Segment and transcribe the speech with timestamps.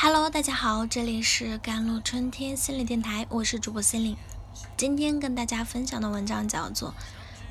[0.00, 4.16] Hello，大家好，这里是甘露春天心理电台，我是主播心灵。
[4.76, 6.90] 今天跟大家分享的文章叫做《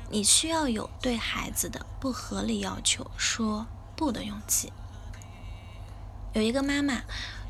[0.08, 4.68] 你需要有对孩子的不合理要求说不的勇气》。
[6.32, 7.02] 有一个妈妈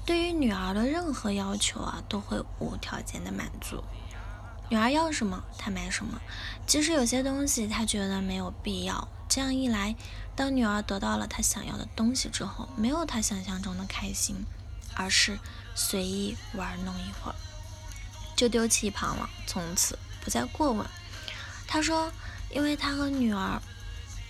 [0.04, 3.84] 对于女儿的任何要求啊，都会无条件的满足。
[4.68, 6.20] 女儿要什么，她买什么。
[6.66, 9.06] 即使有些东西她觉得没有必要。
[9.28, 9.94] 这样一来，
[10.34, 14.44] 当女儿得到了她想要的东西之后，没有她想象中的开心。
[14.98, 15.38] 而是
[15.74, 17.34] 随意玩弄一会儿，
[18.36, 20.84] 就丢弃一旁了，从此不再过问。
[21.66, 22.12] 他说，
[22.50, 23.62] 因为他和女儿，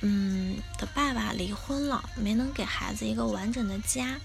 [0.03, 4.21] 嗯的爸爸离婚了，没能给孩子一个完整的家，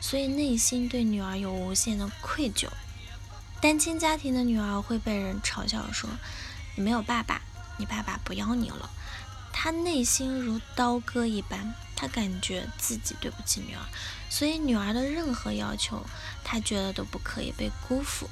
[0.00, 2.68] 所以内心对女儿有无限的愧疚。
[3.60, 6.08] 单亲家庭的女儿会被人嘲笑说
[6.74, 7.42] ：“你没有爸爸，
[7.76, 8.90] 你爸爸不要你了。”
[9.52, 11.74] 他内心如刀割一般。
[12.02, 13.80] 他感觉自己对不起女儿，
[14.28, 16.04] 所以女儿的任何要求，
[16.42, 18.28] 他觉得都不可以被辜负。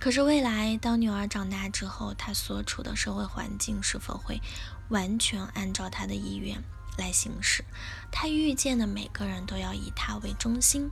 [0.00, 4.42] 可是未来当女儿长大之后，她所处的社会环境是否会
[4.88, 6.60] 完全按照她的意愿
[6.98, 7.64] 来行事？
[8.10, 10.90] 她遇见的每个人都要以她为中心。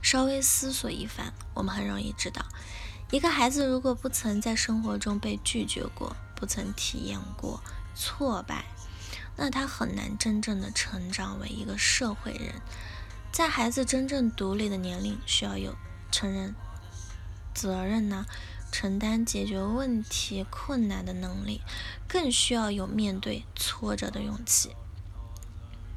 [0.00, 2.42] 稍微思索一番，我们很容易知道，
[3.10, 7.62] 一个孩子如果不曾在生活中被拒绝过，不曾体验过
[7.94, 8.64] 挫败。
[9.36, 12.54] 那他很难真正的成长为一个社会人，
[13.32, 15.76] 在孩子真正独立的年龄，需要有
[16.10, 16.54] 成人
[17.52, 18.26] 责任呢，
[18.70, 21.62] 承担解决问题困难的能力，
[22.06, 24.74] 更需要有面对挫折的勇气。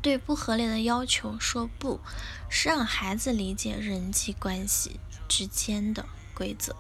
[0.02, 2.00] 对不合理的要求说不，
[2.50, 6.76] 是让孩子理解人际关系之间的规则。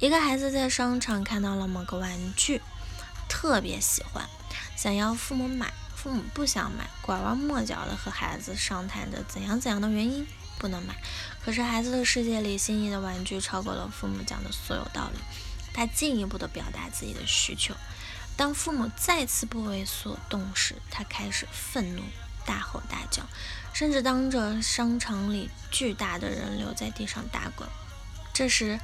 [0.00, 2.60] 一个孩子在商场看到了某个玩具，
[3.28, 4.28] 特别喜欢。
[4.80, 10.26] 想要父母买，父母不想买，拐弯抹角的和孩子商谈着怎样怎样的原因
[10.58, 10.94] 不能买。
[11.44, 15.18] 可是孩子的世界里，心仪的玩具超过了父母讲的所有道理。
[15.74, 17.74] 他进一步的表达自己的需求。
[18.38, 22.02] 当父母再次不为所动时，他开始愤怒，
[22.46, 23.22] 大吼大叫，
[23.74, 27.68] 甚至当着商场里巨大的人流在地上打滚。
[28.32, 28.80] 这时，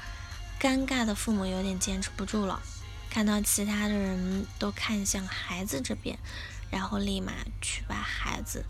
[0.61, 2.61] 尴尬的父母有点坚持不住了。
[3.17, 6.19] 看到其他的人都看向孩子这边，
[6.71, 7.33] 然后立马
[7.63, 8.67] 去把孩子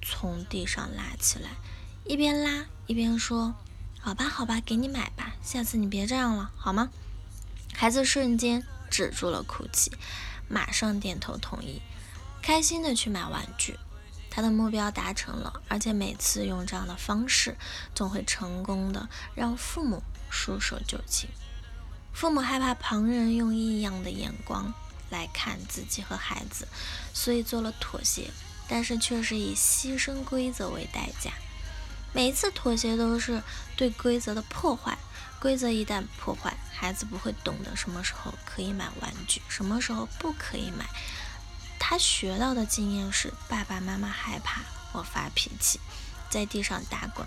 [0.00, 1.50] 从地上拉起来，
[2.06, 3.54] 一边拉一边说
[4.00, 6.88] ：“好吧，好吧，给你买吧，下次你别这样了，好吗？”
[7.76, 9.92] 孩子瞬间止住了哭泣，
[10.48, 11.82] 马上点头同意，
[12.40, 13.78] 开心的去买玩具。
[14.30, 17.58] 他的目标达成了，而且每次用这样的方式，
[17.94, 21.28] 总会成功的让父母束手就擒。
[22.12, 24.72] 父母害怕旁人用异样的眼光
[25.08, 26.68] 来看自己和孩子，
[27.14, 28.30] 所以做了妥协，
[28.68, 31.32] 但是却是以牺牲规则为代价。
[32.12, 33.42] 每一次妥协都是
[33.76, 34.98] 对规则的破坏。
[35.40, 40.84] 规则一旦破坏，孩子不会懂得什么时候可以买玩具，什么时候不可以买。
[41.78, 44.60] 他学到的经验是：爸爸妈妈害怕
[44.92, 45.80] 我发脾气，
[46.28, 47.26] 在地上打滚，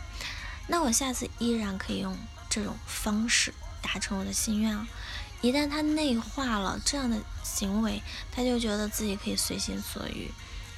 [0.68, 2.16] 那我下次依然可以用
[2.52, 3.52] 这种方式。
[3.84, 4.88] 达成我的心愿啊！
[5.42, 8.02] 一旦他内化了这样的行为，
[8.32, 10.32] 他就觉得自己可以随心所欲，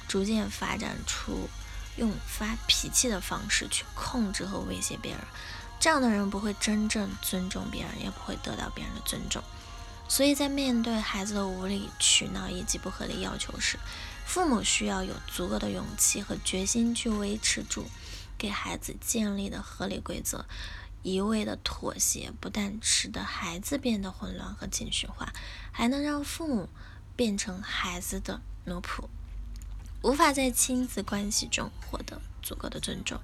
[0.08, 1.48] 逐渐发展出
[1.96, 5.20] 用发脾气的方式去控制和威胁别人。
[5.78, 9.40] 这样的人不会真正尊重别人，也不会得到别人的尊重。
[10.08, 13.78] 所以在面对孩子的无理取闹以及不合理要求时，
[14.24, 17.86] 父母需要有足够的勇气和决心去维持住
[18.36, 20.44] 给孩子建立的合理规则。
[21.06, 25.32] 一味的妥协，不但使得孩子变得混乱和情绪化，
[25.70, 26.68] 还能让父母
[27.14, 29.04] 变成孩子的奴仆，
[30.02, 33.20] 无法在亲子关系中获得足够的尊重。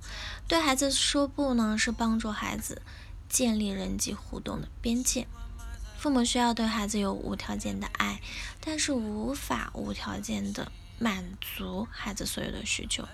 [0.46, 2.82] 对孩子说不呢，是帮助孩子
[3.28, 5.26] 建立人际互动的边界。
[5.98, 8.20] 父母需要对孩子有无条件的爱，
[8.60, 10.70] 但是无法无条件的
[11.00, 13.08] 满足孩子所有的需求。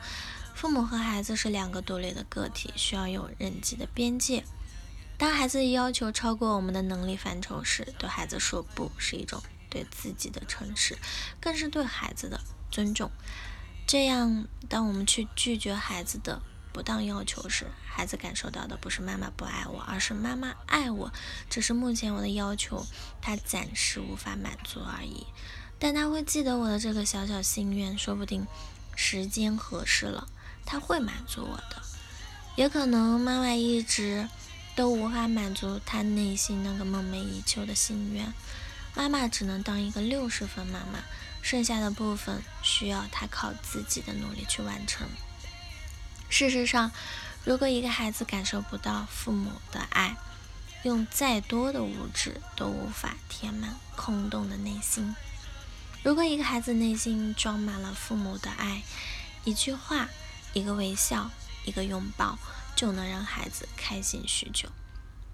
[0.54, 4.44] 父母和孩子是两个独立的个体，需要有人际的边界。
[5.18, 10.96] 当孩子要求超过我们的能力范畴时，对孩子说不是一种对自己的诚实，
[11.40, 13.10] 更是对孩子的尊重。
[13.84, 16.40] 这样，当我们去拒绝孩子的
[16.72, 21.12] 不当要求时，孩子感受到的不是妈妈不爱我，而是妈妈爱我，
[21.50, 22.86] 只是目前我的要求
[23.20, 25.26] 他暂时无法满足而已。
[25.80, 28.46] 但他会记得我的这个小小心愿，说不定
[28.94, 30.28] 时间合适了，
[30.64, 31.82] 他会满足我的。
[32.54, 34.28] 也可能妈妈一直。
[34.78, 38.32] 都无法满足他内心那个梦寐以求的心愿，
[38.94, 41.00] 妈妈只能当一个六十分妈妈，
[41.42, 45.08] 剩下的部分需要他靠自己的努力去完成。
[46.30, 46.92] 事实上，
[47.44, 50.16] 如果一个孩子感受不到父母的爱，
[50.84, 55.16] 用再多的物质都无法填满空洞的内心。
[56.04, 58.84] 如果一个孩子内心装满了父母的爱，
[59.42, 60.08] 一句话、
[60.52, 61.32] 一个微笑、
[61.64, 62.38] 一个拥抱，
[62.78, 64.68] 就能让孩子开心许久。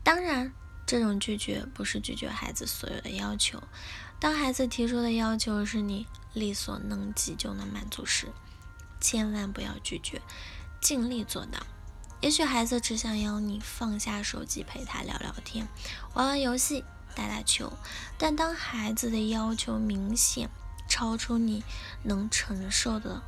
[0.03, 0.51] 当然，
[0.87, 3.63] 这种拒绝不是拒绝孩子所有的要求。
[4.19, 8.29] 当孩子提出的要求是你力所能及就能满足时，
[8.99, 10.23] 千万不要拒绝，
[10.81, 11.59] 尽力做到。
[12.23, 15.69] 也许孩子只想要你放下手机陪他聊聊天，
[16.15, 16.83] 玩玩游戏，
[17.15, 17.71] 打打球。
[18.17, 20.49] 但当孩子的要求明显
[20.89, 21.63] 超出你
[22.05, 23.23] 能承受的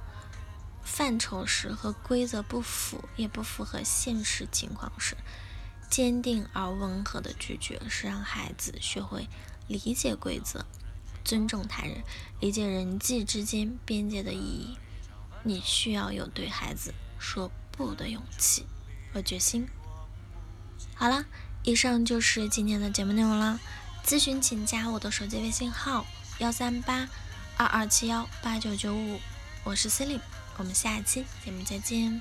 [0.86, 5.16] 范畴时，和规则不符，也不符合现实情况时，
[5.90, 9.28] 坚定而温和的拒绝是让孩子学会
[9.66, 10.64] 理解规则，
[11.22, 12.02] 尊重他人，
[12.40, 14.78] 理解人际之间边界的意义。
[15.42, 18.64] 你需要有对孩子说不的勇气。
[19.12, 19.66] 和决心。
[20.94, 21.24] 好了，
[21.62, 23.58] 以上就是今天的节目内容了。
[24.04, 26.04] 咨询请加我的手机微信号：
[26.38, 27.08] 幺三八
[27.56, 29.18] 二二七幺八九九五，
[29.64, 30.22] 我是 c e l i n e
[30.58, 32.20] 我们下期节目再见。